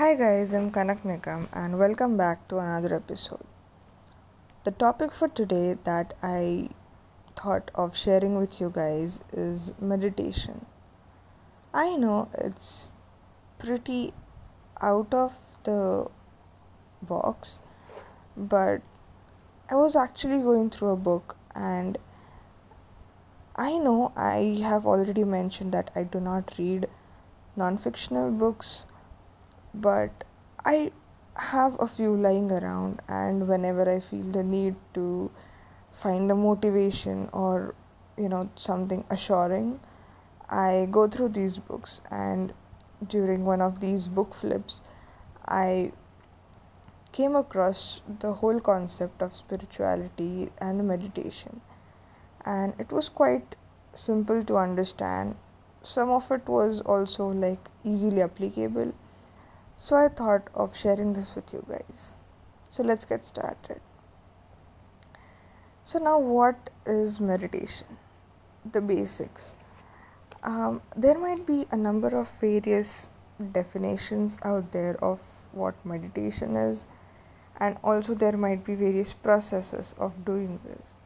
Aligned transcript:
Hi 0.00 0.14
guys, 0.14 0.54
I'm 0.54 0.70
Kanak 0.70 1.02
Nikam 1.08 1.46
and 1.52 1.78
welcome 1.78 2.16
back 2.16 2.48
to 2.48 2.56
another 2.56 2.94
episode. 2.96 3.44
The 4.64 4.70
topic 4.70 5.12
for 5.12 5.28
today 5.28 5.74
that 5.84 6.14
I 6.22 6.70
thought 7.36 7.70
of 7.74 7.94
sharing 7.94 8.38
with 8.38 8.62
you 8.62 8.70
guys 8.74 9.20
is 9.34 9.74
meditation. 9.78 10.64
I 11.74 11.96
know 11.96 12.30
it's 12.38 12.92
pretty 13.58 14.14
out 14.80 15.12
of 15.12 15.34
the 15.64 16.06
box, 17.02 17.60
but 18.34 18.80
I 19.70 19.74
was 19.74 19.96
actually 19.96 20.40
going 20.40 20.70
through 20.70 20.92
a 20.92 20.96
book 21.10 21.36
and 21.54 21.98
I 23.54 23.76
know 23.76 24.14
I 24.16 24.62
have 24.62 24.86
already 24.86 25.24
mentioned 25.24 25.72
that 25.72 25.90
I 25.94 26.04
do 26.04 26.20
not 26.20 26.54
read 26.58 26.88
non 27.54 27.76
fictional 27.76 28.30
books 28.30 28.86
but 29.74 30.24
I 30.64 30.92
have 31.36 31.76
a 31.80 31.86
few 31.86 32.16
lying 32.16 32.50
around, 32.52 33.00
and 33.08 33.48
whenever 33.48 33.88
I 33.88 34.00
feel 34.00 34.24
the 34.24 34.42
need 34.44 34.76
to 34.94 35.30
find 35.92 36.30
a 36.30 36.34
motivation 36.34 37.28
or 37.32 37.74
you 38.16 38.28
know 38.28 38.50
something 38.54 39.04
assuring, 39.10 39.80
I 40.48 40.88
go 40.90 41.08
through 41.08 41.30
these 41.30 41.58
books. 41.58 42.02
And 42.10 42.52
during 43.06 43.44
one 43.44 43.62
of 43.62 43.80
these 43.80 44.08
book 44.08 44.34
flips, 44.34 44.82
I 45.46 45.92
came 47.12 47.34
across 47.34 48.02
the 48.20 48.32
whole 48.34 48.60
concept 48.60 49.22
of 49.22 49.34
spirituality 49.34 50.48
and 50.60 50.86
meditation, 50.86 51.60
and 52.44 52.74
it 52.78 52.92
was 52.92 53.08
quite 53.08 53.56
simple 53.94 54.44
to 54.44 54.56
understand. 54.56 55.36
Some 55.82 56.10
of 56.10 56.30
it 56.30 56.46
was 56.46 56.82
also 56.82 57.28
like 57.28 57.70
easily 57.84 58.20
applicable 58.22 58.92
so 59.82 59.96
I 59.96 60.08
thought 60.08 60.48
of 60.54 60.76
sharing 60.76 61.14
this 61.14 61.34
with 61.34 61.54
you 61.54 61.64
guys. 61.66 62.14
So 62.68 62.82
let's 62.82 63.06
get 63.06 63.24
started. 63.24 63.80
So, 65.82 65.98
now 65.98 66.18
what 66.18 66.68
is 66.84 67.18
meditation? 67.18 67.96
The 68.70 68.82
basics. 68.82 69.54
Um, 70.42 70.82
there 70.94 71.18
might 71.18 71.46
be 71.46 71.64
a 71.70 71.78
number 71.78 72.08
of 72.08 72.30
various 72.42 73.10
definitions 73.52 74.38
out 74.44 74.70
there 74.72 75.02
of 75.02 75.18
what 75.52 75.82
meditation 75.86 76.56
is, 76.56 76.86
and 77.58 77.78
also 77.82 78.14
there 78.14 78.36
might 78.36 78.62
be 78.66 78.74
various 78.74 79.14
processes 79.14 79.94
of 79.98 80.26
doing 80.26 80.60
this. 80.62 80.98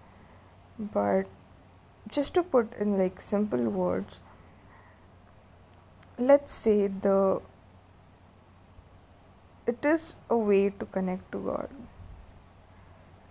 But 0.80 1.26
just 2.08 2.34
to 2.34 2.42
put 2.42 2.76
in 2.76 2.98
like 2.98 3.20
simple 3.20 3.70
words, 3.70 4.20
let's 6.18 6.50
say 6.50 6.88
the 6.88 7.40
it 9.66 9.84
is 9.84 10.18
a 10.28 10.36
way 10.36 10.70
to 10.78 10.84
connect 10.84 11.32
to 11.32 11.42
God. 11.42 11.68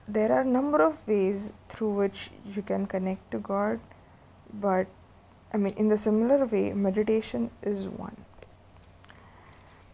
There 0.08 0.32
are 0.32 0.44
number 0.44 0.84
of 0.84 1.08
ways 1.08 1.54
through 1.70 1.96
which 1.98 2.32
you 2.44 2.64
can 2.64 2.88
connect 2.88 3.30
to 3.32 3.40
God, 3.40 3.80
but 4.54 4.88
I 5.54 5.58
mean, 5.58 5.74
in 5.78 5.90
the 5.90 5.98
similar 5.98 6.46
way, 6.48 6.74
meditation 6.74 7.52
is 7.62 7.88
one. 7.88 8.18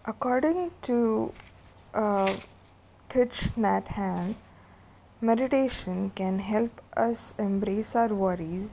According 0.06 0.72
to 0.84 1.34
uh, 1.94 2.34
Thich 3.10 3.52
Nhat 3.58 3.88
Hanh, 3.88 4.36
meditation 5.20 6.10
can 6.12 6.40
help 6.40 6.82
us 6.95 7.36
embrace 7.38 7.95
our 7.95 8.14
worries 8.14 8.72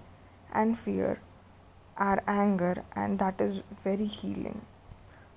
and 0.54 0.78
fear, 0.78 1.20
our 1.98 2.22
anger, 2.28 2.84
and 2.94 3.18
that 3.18 3.40
is 3.40 3.64
very 3.70 4.06
healing 4.06 4.62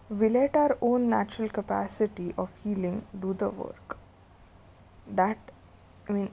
we 0.09 0.27
let 0.27 0.55
our 0.55 0.77
own 0.81 1.09
natural 1.09 1.49
capacity 1.49 2.33
of 2.37 2.57
healing 2.63 3.05
do 3.19 3.33
the 3.33 3.49
work. 3.49 3.97
That, 5.07 5.37
I 6.07 6.13
mean, 6.13 6.31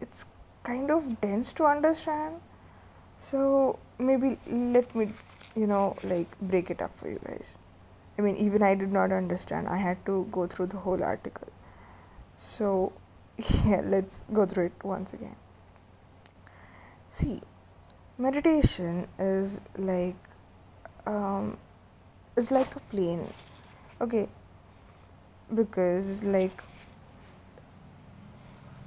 it's 0.00 0.24
kind 0.62 0.90
of 0.90 1.20
dense 1.20 1.52
to 1.54 1.64
understand. 1.64 2.40
So 3.18 3.78
maybe 3.98 4.38
let 4.46 4.94
me, 4.94 5.12
you 5.54 5.66
know, 5.66 5.96
like 6.02 6.38
break 6.40 6.70
it 6.70 6.80
up 6.80 6.94
for 6.94 7.08
you 7.08 7.20
guys. 7.24 7.54
I 8.18 8.22
mean, 8.22 8.36
even 8.36 8.62
I 8.62 8.74
did 8.74 8.92
not 8.92 9.12
understand. 9.12 9.68
I 9.68 9.76
had 9.76 10.04
to 10.06 10.26
go 10.32 10.46
through 10.46 10.66
the 10.66 10.78
whole 10.78 11.04
article. 11.04 11.48
So, 12.34 12.92
yeah, 13.64 13.82
let's 13.84 14.24
go 14.32 14.46
through 14.46 14.66
it 14.66 14.84
once 14.84 15.12
again. 15.12 15.36
See, 17.10 17.40
meditation 18.16 19.08
is 19.18 19.60
like 19.76 20.16
um, 21.06 21.58
is 22.38 22.50
like 22.50 22.74
a 22.76 22.80
plane. 22.94 23.26
Okay. 24.00 24.28
Because 25.54 26.24
like 26.24 26.62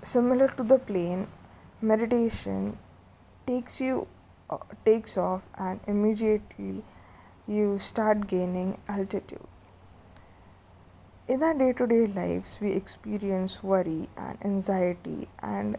similar 0.03 0.47
to 0.59 0.63
the 0.63 0.79
plane 0.79 1.27
meditation 1.81 2.77
takes 3.45 3.79
you 3.81 4.07
uh, 4.49 4.57
takes 4.85 5.17
off 5.17 5.47
and 5.59 5.79
immediately 5.87 6.83
you 7.47 7.77
start 7.77 8.27
gaining 8.27 8.77
altitude. 8.87 9.47
In 11.27 11.43
our 11.43 11.53
day-to-day 11.53 12.07
lives 12.07 12.59
we 12.61 12.71
experience 12.71 13.63
worry 13.63 14.07
and 14.17 14.45
anxiety 14.45 15.27
and 15.41 15.77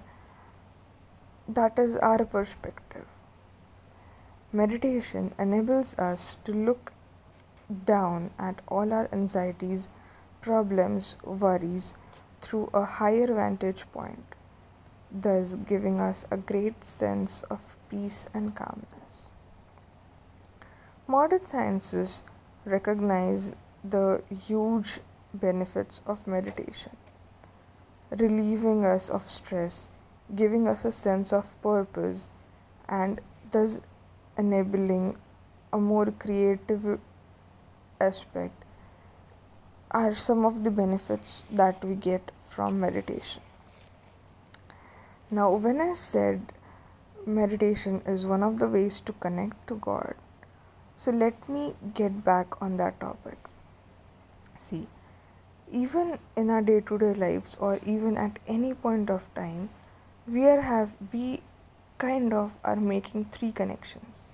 that 1.48 1.78
is 1.78 1.96
our 1.98 2.24
perspective. 2.24 3.06
Meditation 4.52 5.32
enables 5.38 5.98
us 5.98 6.36
to 6.44 6.52
look 6.52 6.92
down 7.84 8.30
at 8.38 8.62
all 8.68 8.92
our 8.92 9.08
anxieties, 9.12 9.88
problems, 10.40 11.16
worries 11.24 11.94
through 12.40 12.68
a 12.74 12.84
higher 12.84 13.26
vantage 13.26 13.90
point, 13.92 14.24
thus 15.10 15.56
giving 15.56 16.00
us 16.00 16.26
a 16.30 16.36
great 16.36 16.82
sense 16.82 17.42
of 17.42 17.76
peace 17.88 18.28
and 18.34 18.54
calmness. 18.54 19.32
Modern 21.06 21.46
sciences 21.46 22.22
recognize 22.64 23.56
the 23.84 24.22
huge 24.46 25.00
benefits 25.34 26.00
of 26.06 26.26
meditation, 26.26 26.96
relieving 28.18 28.84
us 28.84 29.08
of 29.10 29.22
stress, 29.22 29.88
giving 30.34 30.68
us 30.68 30.84
a 30.84 30.92
sense 30.92 31.32
of 31.32 31.60
purpose, 31.62 32.28
and 32.88 33.20
thus 33.50 33.80
enabling 34.38 35.16
a 35.72 35.78
more 35.78 36.10
creative 36.10 36.98
aspect 38.08 38.64
are 39.90 40.12
some 40.12 40.44
of 40.44 40.64
the 40.64 40.70
benefits 40.70 41.44
that 41.50 41.84
we 41.84 41.94
get 41.94 42.32
from 42.38 42.80
meditation. 42.80 43.42
Now, 45.30 45.54
when 45.56 45.80
I 45.80 45.92
said 45.92 46.52
meditation 47.26 48.02
is 48.06 48.26
one 48.26 48.42
of 48.42 48.58
the 48.58 48.68
ways 48.68 49.00
to 49.02 49.12
connect 49.12 49.66
to 49.68 49.76
God, 49.76 50.14
so 50.94 51.10
let 51.10 51.48
me 51.48 51.74
get 51.94 52.24
back 52.24 52.60
on 52.60 52.76
that 52.78 53.00
topic. 53.00 53.38
See, 54.56 54.86
even 55.70 56.18
in 56.36 56.50
our 56.50 56.62
day 56.62 56.80
to 56.80 56.98
day 56.98 57.14
lives 57.14 57.56
or 57.60 57.78
even 57.86 58.16
at 58.16 58.38
any 58.46 58.74
point 58.74 59.10
of 59.10 59.32
time, 59.34 59.70
we 60.26 60.46
are 60.46 60.60
have 60.60 60.96
we 61.12 61.42
kind 61.98 62.32
of 62.32 62.56
are 62.64 62.76
making 62.76 63.26
three 63.26 63.52
connections. 63.52 64.28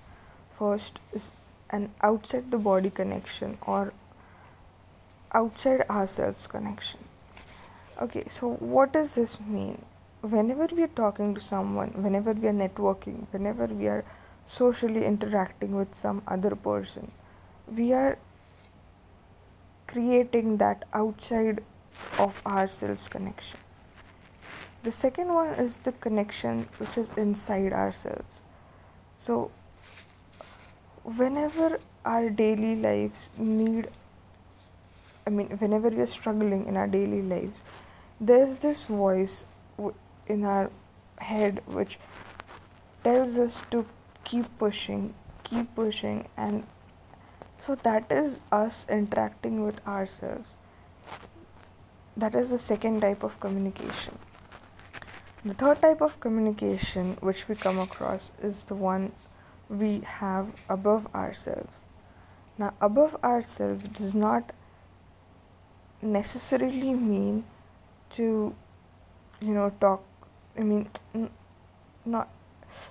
First 0.49 0.99
is 1.13 1.33
an 1.69 1.91
outside 2.01 2.51
the 2.51 2.57
body 2.57 2.89
connection 2.89 3.57
or 3.61 3.93
outside 5.33 5.81
ourselves 5.89 6.47
connection. 6.47 6.99
Okay, 8.01 8.23
so 8.27 8.53
what 8.53 8.93
does 8.93 9.15
this 9.15 9.39
mean? 9.39 9.83
Whenever 10.21 10.67
we 10.73 10.83
are 10.83 10.95
talking 10.99 11.33
to 11.35 11.41
someone, 11.41 11.89
whenever 12.03 12.33
we 12.33 12.47
are 12.47 12.53
networking, 12.53 13.27
whenever 13.31 13.65
we 13.65 13.87
are 13.87 14.03
socially 14.45 15.05
interacting 15.05 15.75
with 15.75 15.93
some 15.93 16.21
other 16.27 16.55
person, 16.55 17.11
we 17.67 17.93
are 17.93 18.17
creating 19.87 20.57
that 20.57 20.85
outside 20.93 21.61
of 22.17 22.41
ourselves 22.45 23.07
connection. 23.07 23.59
The 24.83 24.91
second 24.91 25.33
one 25.33 25.49
is 25.49 25.77
the 25.77 25.91
connection 25.91 26.67
which 26.77 26.97
is 26.97 27.11
inside 27.11 27.73
ourselves. 27.73 28.43
So, 29.17 29.51
whenever 31.17 31.79
our 32.05 32.29
daily 32.29 32.75
lives 32.75 33.31
need 33.37 33.87
i 35.27 35.29
mean 35.29 35.47
whenever 35.63 35.89
we 35.89 36.01
are 36.01 36.11
struggling 36.15 36.65
in 36.65 36.77
our 36.77 36.87
daily 36.87 37.21
lives 37.21 37.63
there's 38.19 38.59
this 38.59 38.87
voice 38.87 39.47
in 40.27 40.45
our 40.45 40.69
head 41.19 41.61
which 41.67 41.99
tells 43.03 43.37
us 43.37 43.63
to 43.71 43.85
keep 44.23 44.45
pushing 44.57 45.13
keep 45.43 45.73
pushing 45.75 46.27
and 46.37 46.63
so 47.59 47.75
that 47.75 48.09
is 48.09 48.41
us 48.53 48.87
interacting 48.89 49.63
with 49.63 49.85
ourselves. 49.85 50.57
That 52.15 52.33
is 52.33 52.51
the 52.51 52.57
second 52.57 53.01
type 53.01 53.21
of 53.21 53.37
communication. 53.41 54.17
The 55.43 55.53
third 55.53 55.81
type 55.81 55.99
of 55.99 56.21
communication 56.21 57.17
which 57.19 57.49
we 57.49 57.55
come 57.55 57.77
across 57.77 58.31
is 58.39 58.63
the 58.63 58.75
one 58.75 59.11
we 59.69 60.01
have 60.05 60.55
above 60.67 61.07
ourselves. 61.13 61.85
Now, 62.57 62.73
above 62.81 63.15
ourselves 63.23 63.87
does 63.89 64.15
not 64.15 64.51
necessarily 66.01 66.93
mean 66.93 67.43
to 68.09 68.55
you 69.41 69.53
know 69.53 69.69
talk 69.81 70.03
i 70.57 70.61
mean 70.61 70.87
not 72.05 72.29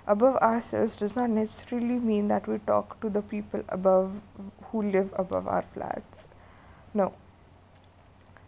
above 0.06 0.36
ourselves 0.36 0.96
does 0.96 1.16
not 1.16 1.30
necessarily 1.30 1.98
mean 1.98 2.28
that 2.28 2.46
we 2.46 2.58
talk 2.58 3.00
to 3.00 3.08
the 3.08 3.22
people 3.22 3.62
above 3.68 4.22
who 4.66 4.82
live 4.82 5.12
above 5.16 5.48
our 5.48 5.62
flats 5.62 6.28
no 6.92 7.12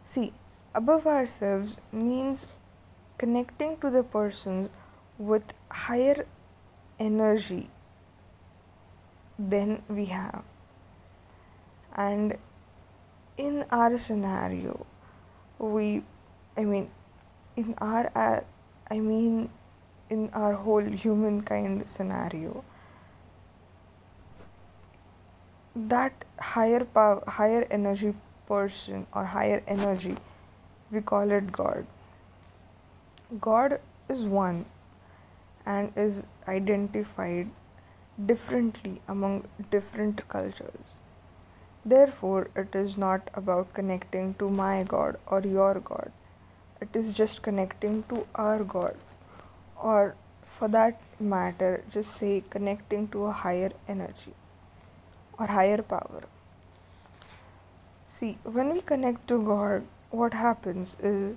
see 0.05 0.33
above 0.75 1.06
ourselves 1.06 1.76
means 1.93 2.49
connecting 3.19 3.76
to 3.79 3.91
the 3.91 4.03
persons 4.03 4.69
with 5.19 5.55
higher 5.71 6.26
energy 6.99 7.69
than 9.49 9.83
we 9.89 10.07
have. 10.07 10.45
And 11.97 12.37
in 13.37 13.65
our 13.71 13.97
scenario 13.97 14.87
we 15.59 16.03
i 16.57 16.65
mean 16.65 16.91
in 17.57 17.75
our 17.79 18.11
uh, 18.15 18.41
i 18.91 18.99
mean 19.01 19.49
in 20.17 20.29
our 20.41 20.55
whole 20.65 20.91
humankind 21.05 21.89
scenario 21.89 22.65
that 25.95 26.27
higher 26.41 26.85
power 26.85 27.23
higher 27.39 27.63
energy 27.71 28.13
person 28.51 29.07
or 29.15 29.25
higher 29.37 29.63
energy 29.67 30.17
we 30.91 31.01
call 31.01 31.31
it 31.31 31.53
god. 31.53 31.87
God 33.41 33.79
is 34.09 34.27
one 34.27 34.65
and 35.65 35.93
is 35.97 36.27
identified 36.49 37.49
differently 38.27 39.01
among 39.09 39.45
different 39.71 40.29
cultures. 40.29 40.99
Therefore 41.85 42.51
it 42.55 42.75
is 42.75 42.99
not 42.99 43.31
about 43.35 43.73
connecting 43.73 44.35
to 44.35 44.51
my 44.51 44.83
god 44.83 45.19
or 45.27 45.41
your 45.41 45.81
god. 45.81 46.13
It 46.81 46.95
is 46.95 47.13
just 47.13 47.43
connecting 47.43 48.03
to 48.11 48.27
our 48.35 48.65
god. 48.65 48.97
Or 49.83 50.15
for 50.45 50.69
that 50.69 51.01
matter 51.19 51.85
just 51.91 52.11
say 52.13 52.43
connecting 52.51 53.09
to 53.09 53.27
a 53.27 53.33
higher 53.33 53.71
energy 53.89 54.35
or 55.39 55.47
higher 55.47 55.83
power. 55.83 56.23
See 58.05 58.39
when 58.45 58.75
we 58.75 58.81
connect 58.81 59.27
to 59.29 59.43
god 59.43 59.87
what 60.11 60.35
happens 60.35 60.97
is 61.01 61.35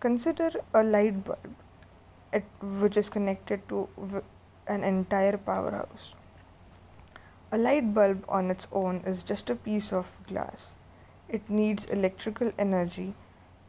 consider 0.00 0.50
a 0.74 0.82
light 0.82 1.24
bulb. 1.24 1.54
Which 2.80 2.96
is 2.96 3.08
connected 3.08 3.68
to 3.68 3.88
an 4.68 4.84
entire 4.84 5.36
powerhouse 5.36 6.14
a 7.50 7.58
light 7.58 7.92
bulb 7.94 8.24
on 8.28 8.50
its 8.50 8.68
own 8.72 9.00
is 9.12 9.22
just 9.22 9.50
a 9.50 9.56
piece 9.68 9.92
of 9.92 10.16
glass 10.26 10.76
it 11.28 11.48
needs 11.50 11.84
electrical 11.86 12.52
energy 12.58 13.14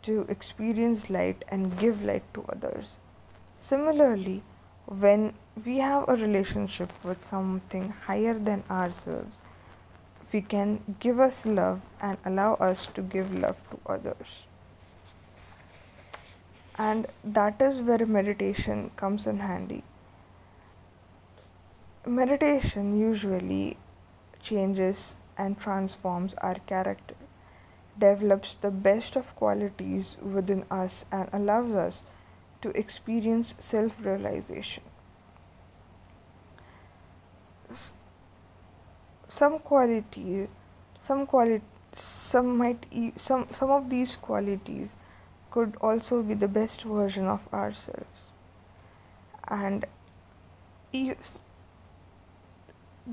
to 0.01 0.21
experience 0.29 1.09
light 1.09 1.45
and 1.49 1.77
give 1.77 2.03
light 2.03 2.33
to 2.33 2.43
others 2.49 2.97
Similarly, 3.61 4.41
when 4.85 5.33
we 5.65 5.79
have 5.79 6.07
a 6.07 6.15
relationship 6.15 6.93
with 7.03 7.21
something 7.21 7.89
higher 7.89 8.33
than 8.33 8.63
ourselves, 8.71 9.41
we 10.31 10.41
can 10.41 10.95
give 11.01 11.19
us 11.19 11.45
love 11.45 11.85
and 12.01 12.17
allow 12.23 12.53
us 12.53 12.87
to 12.87 13.01
give 13.01 13.37
love 13.37 13.57
to 13.71 13.79
others. 13.85 14.45
And 16.77 17.07
that 17.21 17.61
is 17.61 17.81
where 17.81 18.05
meditation 18.05 18.91
comes 18.95 19.27
in 19.27 19.39
handy. 19.39 19.83
Meditation 22.09 22.97
usually 22.99 23.77
changes 24.41 25.15
and 25.37 25.59
transforms 25.59 26.33
our 26.41 26.55
character, 26.55 27.15
develops 27.99 28.55
the 28.55 28.71
best 28.71 29.15
of 29.15 29.35
qualities 29.35 30.17
within 30.21 30.65
us, 30.71 31.05
and 31.11 31.29
allows 31.31 31.75
us 31.75 32.03
to 32.61 32.71
experience 32.71 33.53
self 33.59 34.03
realization. 34.03 34.83
Some 39.27 39.59
qualities, 39.59 40.47
some 40.97 41.25
quality, 41.25 41.63
some 41.93 42.57
might, 42.57 42.85
e- 42.91 43.13
some 43.15 43.47
some 43.53 43.71
of 43.71 43.89
these 43.89 44.15
qualities 44.17 44.95
could 45.51 45.75
also 45.79 46.21
be 46.21 46.33
the 46.33 46.47
best 46.47 46.83
version 46.83 47.25
of 47.27 47.47
ourselves, 47.53 48.33
and 49.49 49.85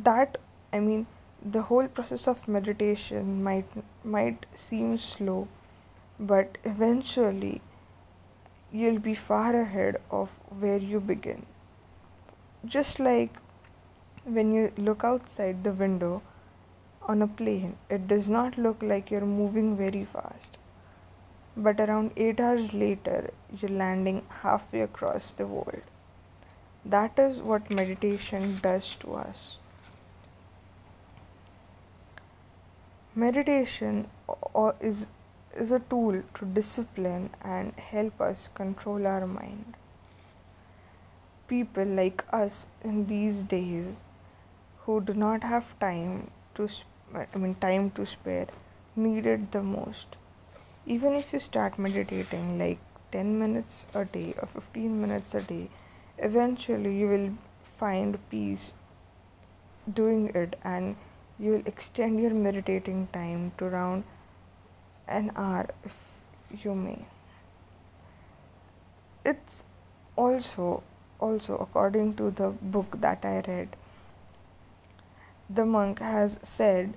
that 0.04 0.38
I 0.72 0.80
mean, 0.80 1.06
the 1.42 1.62
whole 1.62 1.88
process 1.88 2.26
of 2.28 2.46
meditation 2.48 3.42
might 3.42 3.66
might 4.04 4.46
seem 4.54 4.98
slow, 4.98 5.48
but 6.18 6.58
eventually 6.64 7.60
you'll 8.72 8.98
be 8.98 9.14
far 9.14 9.58
ahead 9.60 9.96
of 10.10 10.38
where 10.60 10.78
you 10.78 11.00
begin. 11.00 11.46
Just 12.64 12.98
like 12.98 13.38
when 14.24 14.52
you 14.52 14.72
look 14.76 15.04
outside 15.04 15.62
the 15.64 15.72
window 15.72 16.22
on 17.02 17.22
a 17.22 17.28
plane, 17.28 17.76
it 17.88 18.08
does 18.08 18.28
not 18.28 18.58
look 18.58 18.82
like 18.82 19.10
you're 19.10 19.32
moving 19.34 19.76
very 19.76 20.04
fast. 20.04 20.58
But 21.56 21.80
around 21.80 22.10
8 22.16 22.40
hours 22.40 22.74
later, 22.74 23.30
you're 23.56 23.70
landing 23.70 24.24
halfway 24.40 24.80
across 24.80 25.30
the 25.30 25.46
world. 25.46 25.82
That 26.84 27.18
is 27.18 27.40
what 27.40 27.70
meditation 27.70 28.58
does 28.60 28.96
to 28.96 29.14
us. 29.14 29.58
Meditation 33.20 34.08
is 34.78 35.10
is 35.60 35.70
a 35.72 35.78
tool 35.92 36.16
to 36.34 36.48
discipline 36.56 37.30
and 37.42 37.72
help 37.84 38.20
us 38.20 38.48
control 38.58 39.06
our 39.06 39.26
mind. 39.26 39.78
People 41.52 41.86
like 42.00 42.24
us 42.40 42.58
in 42.82 43.06
these 43.06 43.42
days 43.54 44.02
who 44.80 44.98
do 45.00 45.14
not 45.14 45.48
have 45.52 45.72
time 45.78 46.30
to 46.56 46.68
I 47.14 47.38
mean 47.38 47.54
time 47.54 47.90
to 47.92 48.04
spare 48.04 48.48
needed 49.06 49.50
the 49.50 49.62
most. 49.62 50.20
Even 50.84 51.14
if 51.14 51.32
you 51.32 51.42
start 51.48 51.78
meditating 51.78 52.58
like 52.58 52.78
10 53.12 53.38
minutes 53.38 53.86
a 53.94 54.04
day 54.04 54.28
or 54.42 54.46
15 54.46 55.00
minutes 55.00 55.34
a 55.34 55.40
day, 55.40 55.70
eventually 56.18 56.94
you 57.00 57.08
will 57.16 57.28
find 57.62 58.22
peace 58.28 58.72
doing 60.02 60.30
it 60.34 60.56
and 60.62 60.96
you 61.38 61.52
will 61.52 61.66
extend 61.66 62.20
your 62.20 62.34
meditating 62.34 63.08
time 63.12 63.52
to 63.58 63.66
around 63.66 64.04
an 65.08 65.30
hour 65.36 65.66
if 65.84 66.64
you 66.64 66.74
may. 66.74 67.06
It's 69.24 69.64
also 70.16 70.82
also 71.18 71.56
according 71.56 72.12
to 72.14 72.30
the 72.30 72.50
book 72.76 73.00
that 73.00 73.24
i 73.24 73.40
read 73.46 73.74
the 75.48 75.64
monk 75.64 76.00
has 76.00 76.38
said 76.42 76.92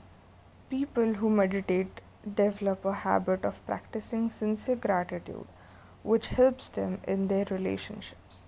people 0.69 1.13
who 1.13 1.29
meditate 1.29 2.01
develop 2.35 2.83
a 2.83 2.93
habit 2.93 3.45
of 3.45 3.65
practicing 3.65 4.29
sincere 4.29 4.75
gratitude 4.75 5.45
which 6.03 6.27
helps 6.27 6.69
them 6.69 6.99
in 7.07 7.27
their 7.27 7.45
relationships. 7.51 8.45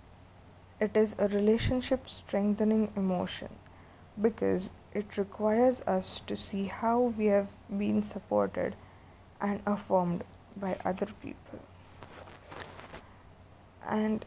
It 0.80 0.98
is 0.98 1.16
a 1.20 1.28
relationship 1.28 2.10
strengthening 2.10 2.92
emotion 2.96 3.50
because 4.20 4.72
it 4.94 5.18
requires 5.18 5.82
us 5.82 6.20
to 6.28 6.36
see 6.36 6.66
how 6.66 7.00
we 7.00 7.28
have 7.28 7.50
been 7.78 8.04
supported 8.04 8.76
and 9.40 9.62
affirmed 9.66 10.24
by 10.56 10.78
other 10.84 11.08
people. 11.22 11.60
And 13.90 14.26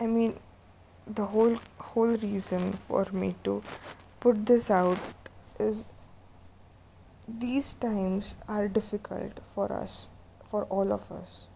I 0.00 0.06
mean, 0.06 0.38
the 1.06 1.26
whole 1.26 1.58
whole 1.78 2.16
reason 2.16 2.72
for 2.72 3.06
me 3.12 3.34
to 3.44 3.62
put 4.20 4.46
this 4.46 4.70
out 4.70 4.98
is 5.58 5.86
these 7.28 7.74
times 7.74 8.36
are 8.48 8.68
difficult 8.68 9.40
for 9.42 9.72
us, 9.72 10.10
for 10.44 10.64
all 10.64 10.92
of 10.92 11.10
us. 11.10 11.48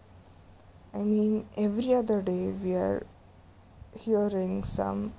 I 0.94 1.02
mean, 1.02 1.46
every 1.56 1.94
other 1.94 2.20
day 2.22 2.52
we 2.52 2.74
are 2.74 3.06
hearing 3.96 4.64
some 4.64 5.12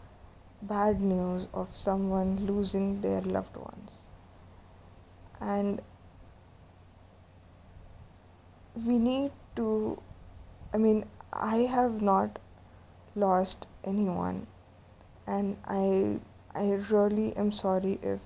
bad 0.61 1.01
news 1.01 1.47
of 1.53 1.75
someone 1.75 2.45
losing 2.45 3.01
their 3.01 3.21
loved 3.21 3.57
ones. 3.57 4.07
And 5.39 5.81
we 8.85 8.99
need 8.99 9.31
to 9.55 10.01
i 10.73 10.77
mean 10.77 11.03
i 11.33 11.57
have 11.57 12.01
not 12.01 12.39
lost 13.15 13.67
anyone. 13.83 14.47
And 15.27 15.57
i 15.67 16.19
i 16.55 16.71
really 16.89 17.35
am 17.35 17.51
sorry 17.51 17.99
if 18.01 18.19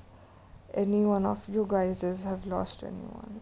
any 0.74 1.06
one 1.06 1.26
of 1.26 1.48
you 1.48 1.66
guys 1.70 2.02
have 2.24 2.46
lost 2.46 2.84
anyone. 2.84 3.42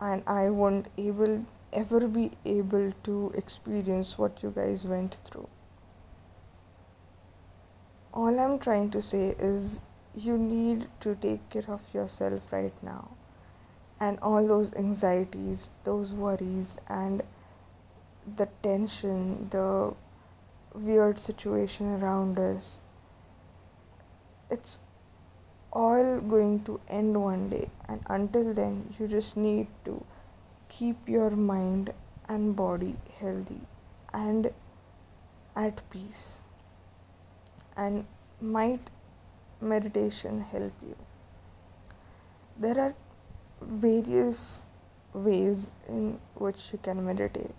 And 0.00 0.22
i 0.26 0.50
won't 0.50 0.90
able 0.98 1.44
ever 1.72 2.06
be 2.06 2.30
able 2.44 2.92
to 3.04 3.32
experience 3.34 4.16
what 4.18 4.42
you 4.42 4.50
guys 4.50 4.84
went 4.86 5.20
through 5.24 5.48
all 8.14 8.40
i'm 8.40 8.58
trying 8.58 8.88
to 8.90 9.02
say 9.02 9.34
is 9.38 9.82
you 10.14 10.38
need 10.38 10.86
to 11.00 11.14
take 11.16 11.50
care 11.50 11.68
of 11.68 11.92
yourself 11.92 12.52
right 12.52 12.82
now 12.82 13.08
and 14.00 14.18
all 14.20 14.46
those 14.46 14.74
anxieties, 14.76 15.70
those 15.84 16.12
worries, 16.14 16.80
and 16.88 17.22
the 18.36 18.48
tension, 18.62 19.48
the 19.50 19.94
weird 20.74 21.18
situation 21.18 22.02
around 22.02 22.38
us, 22.38 22.82
it's 24.50 24.78
all 25.72 26.20
going 26.20 26.62
to 26.64 26.80
end 26.88 27.20
one 27.22 27.48
day. 27.50 27.68
And 27.88 28.00
until 28.08 28.54
then, 28.54 28.94
you 28.98 29.08
just 29.08 29.36
need 29.36 29.68
to 29.84 30.04
keep 30.68 31.08
your 31.08 31.30
mind 31.30 31.92
and 32.28 32.56
body 32.56 32.96
healthy 33.20 33.60
and 34.12 34.50
at 35.54 35.82
peace. 35.90 36.43
And 37.76 38.06
might 38.40 38.80
meditation 39.60 40.40
help 40.40 40.72
you? 40.82 40.96
There 42.58 42.78
are 42.78 42.94
various 43.60 44.64
ways 45.12 45.70
in 45.88 46.18
which 46.34 46.72
you 46.72 46.78
can 46.78 47.04
meditate. 47.04 47.54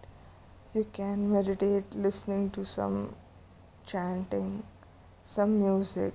You 0.74 0.86
can 0.94 1.32
meditate 1.32 1.84
listening 1.96 2.50
to 2.52 2.64
some 2.64 3.16
chanting, 3.86 4.64
some 5.24 5.60
music, 5.60 6.14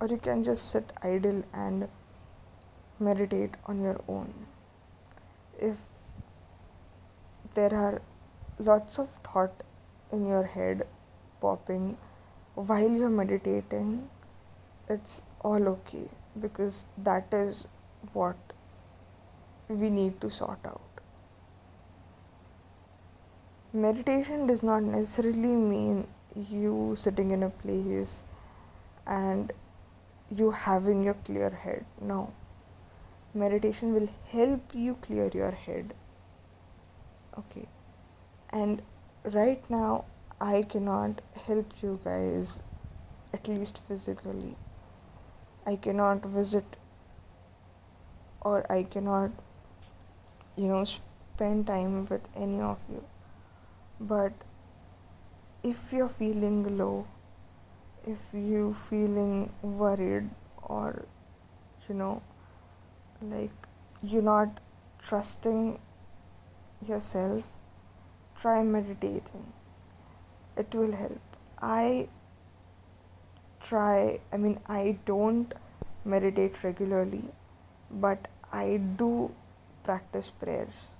or 0.00 0.08
you 0.08 0.16
can 0.16 0.44
just 0.44 0.70
sit 0.70 0.92
idle 1.02 1.42
and 1.52 1.88
meditate 2.98 3.54
on 3.66 3.80
your 3.80 4.00
own. 4.08 4.32
If 5.58 5.78
there 7.54 7.74
are 7.74 8.00
lots 8.58 8.98
of 8.98 9.08
thought 9.08 9.62
in 10.12 10.26
your 10.26 10.44
head 10.44 10.86
popping 11.40 11.96
while 12.54 12.90
you're 12.90 13.10
meditating, 13.10 14.08
it's 14.88 15.22
all 15.40 15.68
okay 15.68 16.08
because 16.40 16.84
that 16.98 17.26
is 17.32 17.66
what 18.12 18.36
we 19.68 19.90
need 19.90 20.20
to 20.20 20.30
sort 20.30 20.58
out. 20.64 20.80
Meditation 23.72 24.46
does 24.46 24.62
not 24.62 24.82
necessarily 24.82 25.54
mean 25.56 26.06
you 26.34 26.94
sitting 26.96 27.30
in 27.30 27.44
a 27.44 27.50
place 27.50 28.24
and 29.06 29.52
you 30.30 30.50
having 30.50 31.04
your 31.04 31.14
clear 31.14 31.50
head. 31.50 31.84
No. 32.00 32.32
Meditation 33.32 33.94
will 33.94 34.08
help 34.32 34.60
you 34.74 34.94
clear 35.00 35.30
your 35.32 35.52
head. 35.52 35.94
Okay. 37.38 37.66
And 38.52 38.82
right 39.32 39.62
now, 39.70 40.04
I 40.40 40.62
cannot 40.62 41.20
help 41.46 41.72
you 41.82 42.00
guys, 42.04 42.62
at 43.34 43.46
least 43.46 43.78
physically. 43.86 44.56
I 45.66 45.76
cannot 45.76 46.24
visit 46.24 46.78
or 48.40 48.64
I 48.72 48.82
cannot 48.84 49.32
you 50.56 50.68
know 50.68 50.84
spend 50.84 51.66
time 51.66 52.06
with 52.08 52.28
any 52.34 52.60
of 52.60 52.82
you 52.88 53.04
but 54.00 54.32
if 55.62 55.92
you're 55.92 56.08
feeling 56.08 56.78
low 56.78 57.06
if 58.06 58.32
you 58.32 58.72
feeling 58.72 59.52
worried 59.62 60.30
or 60.62 61.04
you 61.88 61.94
know 61.94 62.22
like 63.20 63.68
you're 64.02 64.28
not 64.30 64.60
trusting 64.98 65.78
yourself 66.88 67.56
try 68.34 68.62
meditating 68.62 69.46
it 70.62 70.74
will 70.80 70.96
help 71.02 71.36
i 71.62 72.08
try 73.68 74.18
i 74.32 74.36
mean 74.44 74.58
i 74.80 74.96
don't 75.12 75.54
meditate 76.04 76.62
regularly 76.64 77.24
but 78.06 78.28
i 78.52 78.66
do 79.02 79.12
practice 79.82 80.30
prayers. 80.30 80.94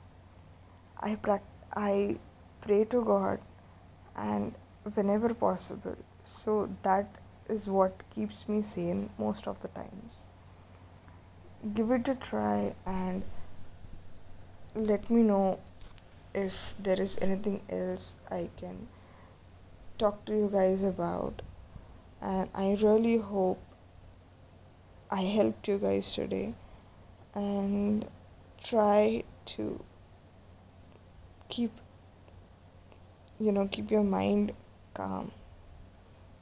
I 1.08 1.16
pract- 1.26 1.76
I 1.76 2.18
pray 2.66 2.84
to 2.94 3.02
God 3.04 3.40
and 4.16 4.54
whenever 4.96 5.32
possible. 5.42 5.96
So 6.24 6.56
that 6.82 7.20
is 7.56 7.68
what 7.76 8.04
keeps 8.14 8.40
me 8.48 8.62
sane 8.70 9.02
most 9.18 9.48
of 9.52 9.60
the 9.60 9.68
times. 9.68 10.28
Give 11.74 11.90
it 11.98 12.08
a 12.08 12.14
try 12.14 12.74
and 12.86 13.22
let 14.74 15.10
me 15.10 15.22
know 15.22 15.58
if 16.34 16.74
there 16.88 17.00
is 17.00 17.18
anything 17.28 17.60
else 17.68 18.16
I 18.30 18.48
can 18.56 18.86
talk 20.00 20.24
to 20.24 20.34
you 20.34 20.48
guys 20.52 20.82
about. 20.84 21.42
And 22.22 22.48
I 22.54 22.76
really 22.82 23.18
hope 23.18 23.62
I 25.10 25.22
helped 25.22 25.68
you 25.68 25.78
guys 25.78 26.14
today. 26.14 26.54
And 27.34 28.06
try 28.62 29.22
to 29.56 29.84
keep 31.48 31.72
you 33.40 33.50
know 33.52 33.66
keep 33.66 33.90
your 33.90 34.04
mind 34.04 34.52
calm 34.94 35.32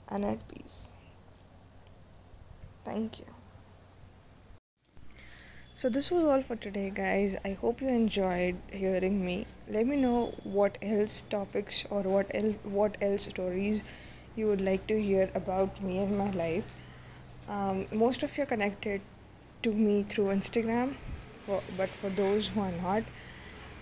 and 0.08 0.24
at 0.24 0.48
peace 0.48 0.90
thank 2.84 3.20
you 3.20 3.26
so 5.74 5.88
this 5.88 6.10
was 6.10 6.24
all 6.24 6.42
for 6.42 6.56
today 6.56 6.90
guys 6.94 7.36
i 7.44 7.52
hope 7.52 7.80
you 7.80 7.88
enjoyed 7.88 8.56
hearing 8.72 9.24
me 9.24 9.46
let 9.70 9.86
me 9.86 9.96
know 9.96 10.32
what 10.44 10.78
else 10.80 11.22
topics 11.22 11.84
or 11.90 12.02
what 12.02 12.30
else 12.34 12.56
what 12.64 12.96
else 13.02 13.24
stories 13.24 13.82
you 14.36 14.46
would 14.46 14.60
like 14.60 14.86
to 14.86 15.00
hear 15.00 15.30
about 15.34 15.82
me 15.82 15.98
and 16.02 16.16
my 16.16 16.30
life. 16.30 16.74
Um, 17.48 17.86
most 17.92 18.22
of 18.22 18.36
you 18.36 18.44
are 18.44 18.46
connected 18.46 19.00
to 19.62 19.72
me 19.72 20.04
through 20.04 20.28
instagram 20.36 20.94
for 21.38 21.60
but 21.76 21.88
for 21.88 22.08
those 22.10 22.48
who 22.48 22.60
are 22.60 22.72
not 22.82 23.02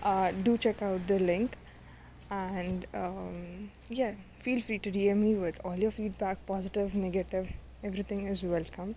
uh, 0.03 0.31
do 0.43 0.57
check 0.57 0.81
out 0.81 1.07
the 1.07 1.19
link. 1.19 1.55
And 2.29 2.85
um, 2.93 3.69
yeah 3.89 4.13
feel 4.37 4.59
free 4.61 4.79
to 4.79 4.91
dm 4.91 5.17
me 5.17 5.35
with 5.35 5.61
all 5.63 5.75
your 5.75 5.91
feedback 5.91 6.45
positive 6.45 6.95
negative 6.95 7.53
everything 7.83 8.25
is 8.25 8.43
welcome. 8.43 8.95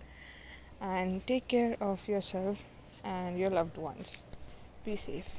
And 0.81 1.25
take 1.25 1.47
care 1.47 1.77
of 1.79 2.05
yourself 2.07 2.61
and 3.05 3.39
your 3.39 3.51
loved 3.51 3.77
ones. 3.77 4.17
Be 4.83 4.95
safe 4.95 5.35